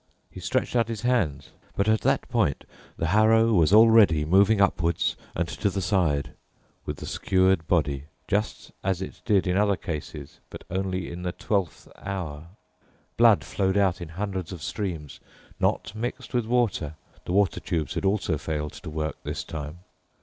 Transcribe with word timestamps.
He 0.31 0.39
stretched 0.39 0.75
out 0.75 0.87
his 0.87 1.01
hands. 1.03 1.51
But 1.75 1.87
at 1.87 2.01
that 2.01 2.27
point 2.27 2.63
the 2.97 3.09
harrow 3.13 3.53
was 3.53 3.71
already 3.71 4.25
moving 4.25 4.59
upwards 4.59 5.15
and 5.35 5.47
to 5.49 5.69
the 5.69 5.79
side, 5.79 6.33
with 6.87 6.97
the 6.97 7.05
skewered 7.05 7.67
body—just 7.67 8.71
as 8.83 8.99
it 9.03 9.21
did 9.25 9.45
in 9.45 9.57
other 9.57 9.75
cases, 9.75 10.39
but 10.49 10.63
only 10.71 11.07
in 11.11 11.21
the 11.21 11.33
twelfth 11.33 11.87
hour. 11.99 12.47
Blood 13.15 13.43
flowed 13.43 13.77
out 13.77 14.01
in 14.01 14.09
hundreds 14.09 14.51
of 14.51 14.63
streams, 14.63 15.19
not 15.59 15.93
mixed 15.93 16.33
with 16.33 16.47
water—the 16.47 17.31
water 17.31 17.59
tubes 17.59 17.93
had 17.93 18.03
also 18.03 18.39
failed 18.39 18.73
to 18.73 18.89
work 18.89 19.17
this 19.21 19.43
time. 19.43 19.81